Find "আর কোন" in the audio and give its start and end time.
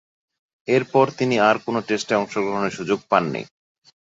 1.49-1.75